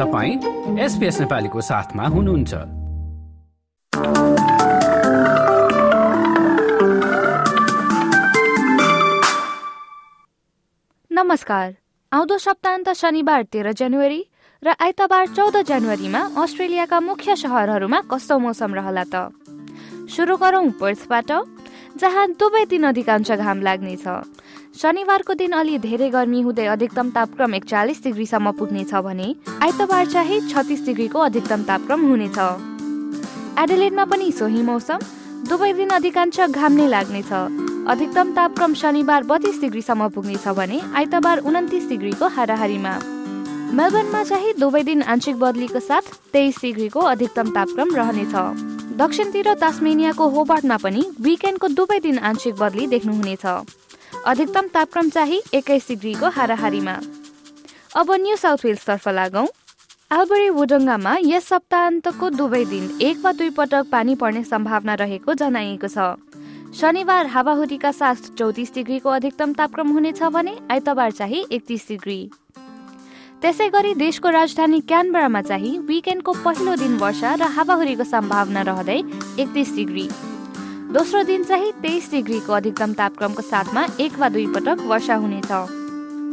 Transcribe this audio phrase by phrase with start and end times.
[0.00, 2.52] तपाईँ एसपिएस नेपालीको साथमा हुनुहुन्छ।
[11.10, 11.66] नमस्कार।
[12.12, 14.20] आउँदो सप्ताहन्त शनिबार तेह्र जनवरी
[14.64, 19.28] र आइतबार चौध जनवरीमा अस्ट्रेलियाका मुख्य सहरहरूमा कस्तो मौसम रहला त?
[20.16, 21.30] सुरु गरौँ पर्थबाट
[22.00, 24.06] जहाँ दुवै दिन अधिकांश घाम लाग्नेछ।
[24.74, 29.26] शनिबारको दिन अलि धेरै गर्मी हुँदै अधिकतम तापक्रम एकचालिस डिग्रीसम्म पुग्नेछ भने
[29.62, 32.38] आइतबार चाहिँ छत्तिस डिग्रीको अधिकतम तापक्रम हुनेछ।
[33.62, 34.98] एडेलेडमा पनि सोही मौसम।
[35.48, 37.32] दुवै दिन अधिकांश घाम नै लाग्नेछ।
[37.92, 42.94] अधिकतम तापक्रम शनिबार बत्तीस डिग्रीसम्म पुग्नेछ भने आइतबार उन्तिस डिग्रीको हाराहारीमा।
[43.74, 48.34] मेलबर्नमा चाहिँ दुवै दिन आंशिक बदलीको साथ तेइस डिग्रीको अधिकतम तापक्रम रहनेछ।
[48.96, 53.46] दक्षिणतिर तास्मेनियाको होबार्टमा पनि विकेन्डको दुवै दिन आंशिक बदली देख्नुहुनेछ।
[54.26, 56.92] अधिकतम तापक्रम चाहिँ एक्काइस डिग्रीको हाराहारीमा।
[57.96, 59.46] अब न्यू साउथ वेल्सतर्फ लागौँ।
[60.12, 65.88] आलबरी वुडङ्गामा यस सप्ताहन्तको दुवै दिन एक वा दुई पटक पानी पर्ने सम्भावना रहेको जनाइएको
[65.88, 66.20] छ।
[66.76, 72.20] शनिबार हावाहुरीका साथ चौतिस डिग्रीको अधिकतम तापक्रम हुनेछ भने आइतबार चाहिँ एकतिस डिग्री।
[73.42, 78.98] त्यसै गरी देशको राजधानी क्यानबरामा चाहिँ विकेन्डको पहिलो दिन वर्षा र हावाहुरीको सम्भावना रहँदै
[79.40, 80.08] एकतिस डिग्री।
[80.92, 85.50] दोस्रो दिन चाहिँ तेइस डिग्रीको अधिकतम तापक्रमको साथमा एक वा दुई पटक वर्षा हुनेछ।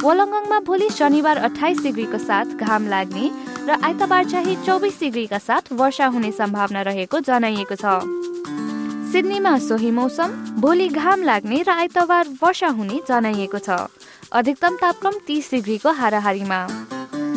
[0.02, 3.30] वोलङ्गङमा भोलि शनिबार अठाइस डिग्रीको साथ घाम लाग्ने
[3.68, 8.02] र आइतबार चाहिँ चौबिस डिग्रीका साथ वर्षा हुने सम्भावना रहेको जनाइएको छ।
[9.12, 13.86] सिडनीमा सोही मौसम भोलि घाम लाग्ने र आइतबार वर्षा हुने जनाइएको छ।
[14.34, 16.60] अधिकतम तापक्रम तिस डिग्रीको हाराहारीमा।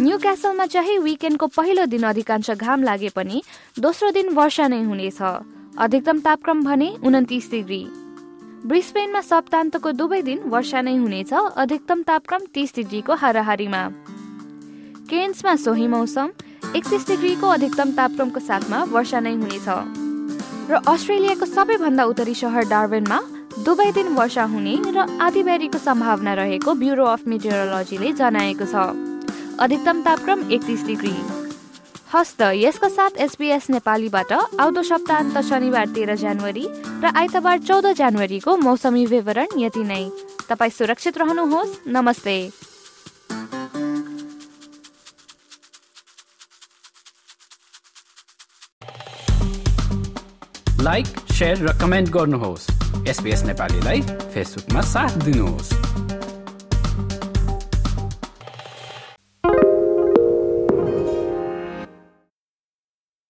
[0.01, 3.41] न्यू क्यासलमा चाहिँ विकेन्डको पहिलो दिन अधिकांश घाम लागे पनि
[3.77, 5.21] दोस्रो दिन वर्षा नै हुनेछ।
[5.71, 7.83] अधिकतम तापक्रम भने उन्तिस डिग्री।
[8.67, 13.81] ब्रिस्पेनमा सप्तान्तको दुवै दिन वर्षा नै हुनेछ अधिकतम तापक्रम तिस डिग्रीको हाराहारीमा।
[15.09, 16.29] केन्समा सोही मौसम
[16.75, 19.67] एकतिस डिग्रीको अधिकतम तापक्रमको साथमा वर्षा नै हुनेछ।
[20.69, 23.19] र अस्ट्रेलियाको सबैभन्दा उत्तरी सहर डार्बेनमा
[23.63, 28.75] दुवै दिन वर्षा हुने र आधीबेरीको सम्भावना रहेको ब्युरो अफ मेटेरोलोजीले जनाएको छ।
[29.57, 31.15] अधिकतम तापक्रम एकतिस डिग्री।
[32.13, 36.65] हस्त यसको साथ एसपिएस नेपालीबाट आउँदो सप्ताहन्त शनिबार तेह्र जनवरी
[36.99, 40.03] र आइतबार चौध जनवरीको मौसमी विवरण यति नै।
[40.49, 42.35] तपाईँ सुरक्षित रहनुहोस्। नमस्ते।
[50.83, 51.07] लाइक
[51.41, 52.69] र कमेन्ट गर्नुहोस्।
[53.07, 55.69] एसपिएस नेपालीलाई फेसबुकमा साथ दिनुहोस्।